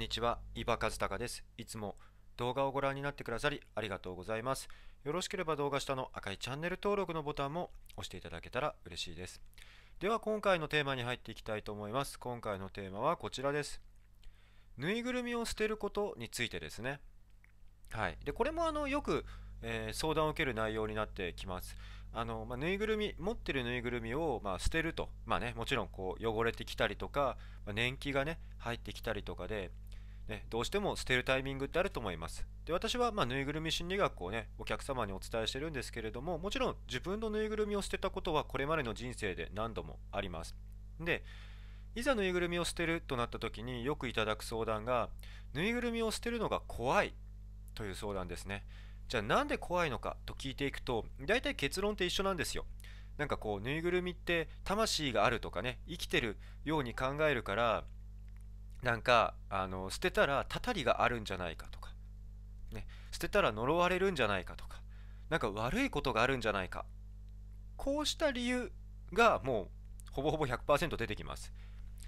[0.00, 1.44] んにちは、伊庭和孝です。
[1.58, 1.94] いつも
[2.38, 4.66] 動画をご覧になってくださりありがとうございます。
[5.04, 9.42] よろしければ動画下の赤いチャンネル登録のボタンも押していただけたら嬉しいです。
[9.98, 12.18] では今回のテーマに入っていきたいと思います。
[12.18, 13.82] 今回のテーマはこちらです。
[14.78, 17.00] ぬいぐるみを捨てることについてですね。
[17.90, 18.16] はい。
[18.24, 19.26] で、これもあのよく、
[19.60, 21.76] えー、相談を受ける内容になってきます。
[22.14, 25.10] あの、まあ、ぬいぐるみ、持ってるぬいぐるみを、まあ、捨てると。
[25.26, 27.36] まあね、もちろんこう汚れてきたりとか、
[27.66, 29.70] まあ、年季がね、入ってきたりとかで、
[30.30, 32.46] ね、どうしても捨てるタイミングってあると思います。
[32.64, 40.54] で私は、まあ、ぬいぐるみ心理学をね、お客様にお伝えしてるんですけれども、もちろん自分のぬいぐるみを捨てたことはこれまでの人生で何度もあります。
[41.00, 41.24] で、
[41.94, 45.10] いざぬいぐるみを捨てるとなった時によくいただく相談が、
[45.52, 47.12] ぬいぐるみを捨てるのが怖い
[47.74, 48.64] という相談ですね。
[49.08, 52.64] じゃあなんで怖いのかと聞いていくと大体結論って一緒なんですよ。
[53.18, 57.84] なんかこうぬいぐるみって魂があるとかね生きてるように考えるから
[58.82, 61.92] なんかあの捨てたらたたりがあるんじゃないかとか、
[62.72, 64.80] ね、捨てたら呪われるんじゃないかとか。
[65.30, 66.84] なんか悪いことがあるんじゃないか。
[67.76, 68.70] こうした理由
[69.12, 69.68] がもう
[70.10, 71.52] ほぼほぼ100%出てきます。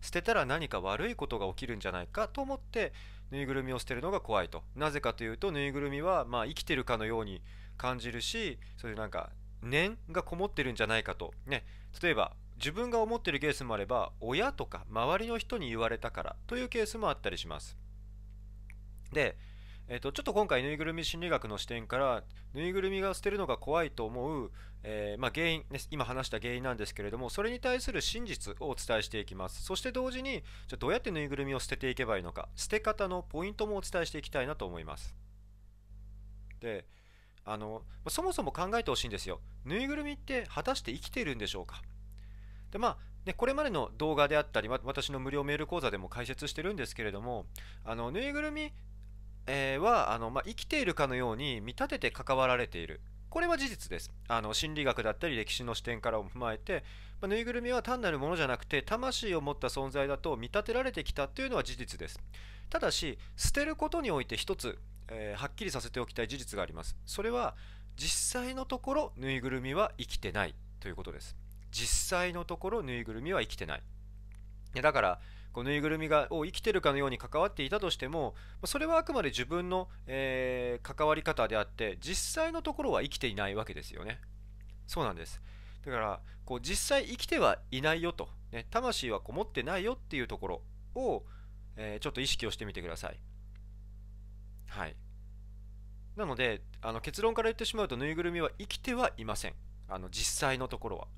[0.00, 2.92] 捨てたら何か悪いことが起きるんじゃないかと思って
[3.32, 4.62] ぬいぐるみを捨てるのが怖いと。
[4.76, 7.42] なぜかというとぬいぐるみはまあ生きてるかのように
[7.76, 9.30] 感じるしそういうなんか
[9.62, 11.34] 念がこもってるんじゃないかと。
[11.46, 11.66] ね
[12.00, 17.78] 例えば自分が思ってるケースもあれば親とか周りの人に言われたからというケースもあったりします。
[19.12, 19.36] で
[19.90, 29.62] えーと、ちょっと今回ぬいぐるみ心理学の視点からぬいぐるみが捨てるのが怖いと思う、えー、まあ、原因、ね、今話した原因なんですけれどもそれに対する真実をお伝えしていきます。
[29.62, 35.16] そして同時にじゃどうやってぬいぐるみを捨てていけばいいのか捨て方のポイントもお伝えしていきたいなと思います。
[36.60, 36.84] で
[37.46, 39.40] あのそもそも考えてほしいんですよ。
[39.64, 41.80] ぬいぐるみって果たして生きているんでしょうか？
[42.70, 47.46] でまあね、これまでの動画であったり、私の無料メール講座でも解説してるんですけれども、
[47.84, 48.72] あのぬいぐるみ
[49.50, 53.00] えー、はあの、まあ、生きているかのように見立てて関わられている。
[53.30, 54.10] これは事実です。
[54.28, 56.84] あの心理学だったり歴史の視点からも踏まえて、
[57.20, 62.20] まあ、ぬいぐるみは単なるものじゃなくて魂を持った存在だと見立てられてきたというのは事実です。
[62.68, 66.96] ただし捨てることにおいて一つ、えー、はっきりさせておきたい事実があります。
[67.06, 67.56] それは
[67.96, 71.36] 実際のところぬいぐるみは生きてないということです。
[71.70, 73.82] 実際のところぬいぐるみは生きてない。
[74.74, 75.20] だから
[75.52, 78.34] こうぬいぐるみがを生きてるかのように関わっていたとしても
[78.64, 84.20] それはあくまで自分の、えー、関わり方であって実際のところは生きていないわけですよね。
[84.86, 85.40] そうなんです。
[85.84, 90.62] だからこう実際生きてはいないよと、ね、魂はこもってないよっていうところ
[90.94, 91.24] を、
[91.76, 93.18] えー、ちょっと意識をしてみてください。
[94.68, 94.96] はい。
[96.16, 99.54] なのであの結論から言ってしまうとぬいぐるみは生きてはいません。
[99.88, 101.08] あの実際のところは。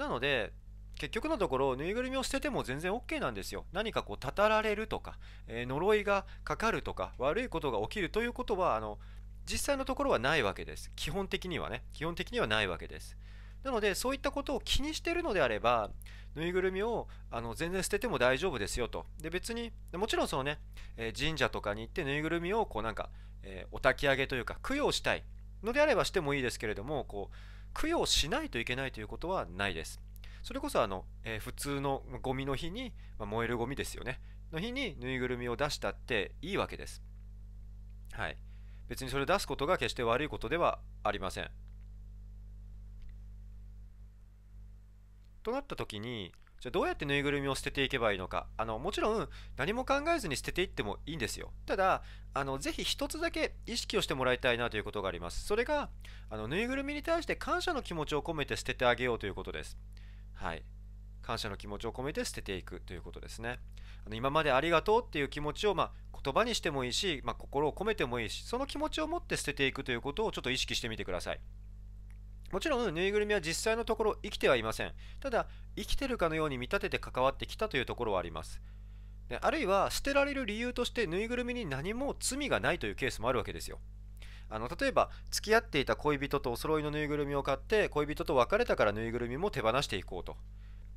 [0.00, 0.52] なので
[0.98, 3.66] 結局のところぬいぐるみを捨てても全然 OK なんですよ。
[3.72, 8.98] 何かこうたたられるとか、えー、呪いがかかるとか悪いことが起きるということはあの
[9.46, 10.90] 実際のところはないわけです。
[10.96, 11.84] 基本的にはね。
[11.92, 13.16] 基本的にはないわけです。
[13.62, 15.90] なのでそういったことを気にしてるのであれば
[16.34, 19.04] ぬいぐるみをあの全然捨てても大丈夫ですよと。
[19.20, 20.58] で別にもちろんそのね、
[20.96, 23.10] えー、神社とかに行ってぬいぐるみをこうなんか、
[23.42, 25.24] えー、お焚き上げというか供養したい
[25.62, 27.36] のであればしてもいいですけれどもこう
[27.74, 30.00] 供養しないといけないということはないです。
[30.42, 34.20] それこそあの、えー、普通のゴミの日に、まあ、燃えるゴミですよね。
[34.52, 37.02] の日にぬいぐるみを出したっていいわけです。
[38.12, 38.36] はい。
[38.88, 41.50] 別にそれを出すことが決して悪いことではありません。
[45.42, 48.46] となった時にじゃどうやってぬいぐるみを捨てていけばいいのか。
[48.58, 51.52] あのもちろん何も考えずに捨てていってもいいんですよ。
[51.64, 52.02] ただ
[52.34, 55.44] あのぜひ一つだけ意識をしてもらいたいなということがあります。
[55.46, 55.88] それが
[56.28, 59.78] あのぬいぐるみに対して感謝の気持ちを込めて捨ててあげようということです。
[60.34, 60.62] はい、
[61.22, 63.58] 感謝の気持ちを込めて捨てていくということですね。
[64.04, 71.40] あの今までありがとうっていう気持ちを、まあ、言葉にしてもいいし、まあ、心を込めてもいいし、その気持ちを持って捨てていくということをちょっと意識してみてください。
[72.52, 74.92] もちろん、ぬいぐるみは実際のところ生きてはいません。
[75.20, 75.46] ただ、
[75.76, 78.60] 生きてるかのように見立てて関わってきたというところはあります。
[79.28, 83.78] であるいは、捨てられる理由として、ぬいぐるみに何も罪がないというケースもあるわけですよ。
[84.50, 90.36] あの例えば付き合っていた恋人とお揃いのぬいぐるみを買って恋人と別れたからぬいぐるみも手放していこうと、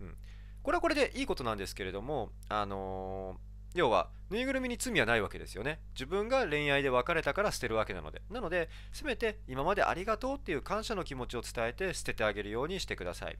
[0.00, 0.14] うん、
[0.62, 5.78] これはこれでいいことなんですけれどもあのー、要はぬいぐるみに罪はないわけですよね。
[5.94, 8.22] 自分が恋愛で別れたから捨てるわけなので。
[8.30, 13.38] なのでせめて今までありがとうっていう感謝の気持ちを伝えて捨ててあげるようにしてください。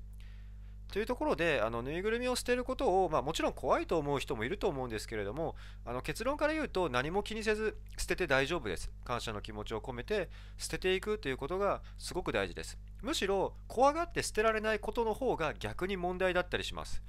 [0.93, 8.91] というところであのぬいぐるみを捨てることを、まあ、もちろん怖いと思う人もいると思うんですけれどもあの結論から言うと何も気にせず捨てて大丈夫です。
[9.05, 12.79] 感謝の気持ちを込めて捨てていくということがすごく大事です。
[13.03, 17.03] むしろ怖がって捨てられないことの方が逆に問題だったりします。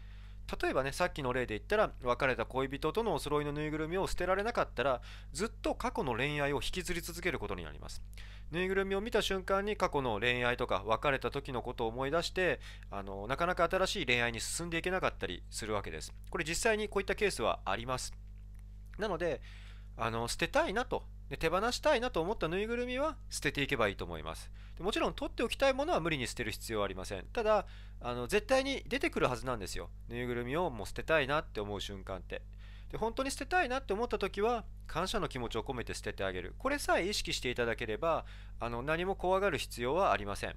[0.62, 5.02] 例えばねさっきの例で言ったら別れた恋人とのお揃いのぬいぐるみを捨てられなかったら
[5.34, 8.02] ずっと過去の恋愛を引きずり続けることになります。
[8.50, 16.14] ぬいぐるみを見た瞬間に過去の恋愛とか別れた時のことを思い出してあのなかなか新しい恋愛に進んでいけなかったりするわけです。
[16.30, 18.14] これ実際にこういったケースはあります。
[18.98, 19.42] なので
[19.98, 21.04] あの捨てたいなと。
[21.30, 24.50] で手放したいなと思ったぬいぐるみは捨てていけばいいと思います。
[24.78, 27.26] でもちろん取っておきたいものは無理に捨てる必要はありません。
[27.34, 27.66] ただ
[28.00, 29.90] あの絶対に出てくるはずなんですよ。
[30.08, 32.44] ぬいぐるみをもう捨てたいなって思う瞬間って。
[32.92, 36.56] で本当に捨てたいなって思った時は感謝の気持ちを込めて捨ててあげる。
[36.58, 38.26] これさえ意識していただければ
[38.62, 40.56] あの何も怖がる必要はありません。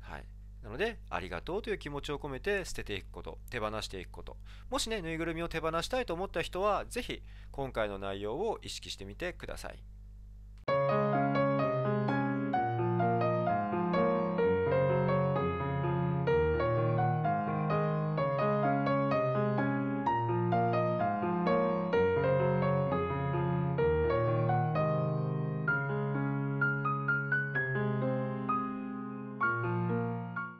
[0.00, 0.24] はい。
[0.62, 4.36] なので、ありがとうという気持ちを込めて捨てていくこと、手放していくこと。
[4.70, 9.97] もしね、ぬいぐるみを手放したいと思った人は、ぜひ今回の内容を意識してみてください。